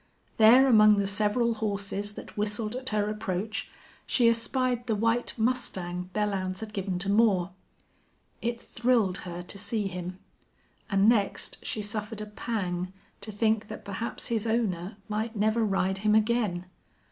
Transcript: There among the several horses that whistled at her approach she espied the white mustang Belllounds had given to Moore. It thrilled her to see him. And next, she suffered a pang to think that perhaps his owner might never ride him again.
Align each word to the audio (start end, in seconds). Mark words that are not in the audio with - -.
There 0.37 0.65
among 0.65 0.95
the 0.95 1.05
several 1.05 1.53
horses 1.53 2.13
that 2.13 2.35
whistled 2.35 2.75
at 2.75 2.89
her 2.89 3.07
approach 3.07 3.69
she 4.07 4.27
espied 4.27 4.87
the 4.87 4.95
white 4.95 5.35
mustang 5.37 6.09
Belllounds 6.11 6.61
had 6.61 6.73
given 6.73 6.97
to 6.97 7.09
Moore. 7.11 7.51
It 8.41 8.59
thrilled 8.59 9.19
her 9.29 9.43
to 9.43 9.57
see 9.59 9.85
him. 9.85 10.17
And 10.89 11.07
next, 11.07 11.63
she 11.63 11.83
suffered 11.83 12.19
a 12.19 12.25
pang 12.25 12.91
to 13.21 13.31
think 13.31 13.67
that 13.67 13.85
perhaps 13.85 14.29
his 14.29 14.47
owner 14.47 14.97
might 15.07 15.35
never 15.35 15.63
ride 15.63 15.99
him 15.99 16.15
again. 16.15 16.65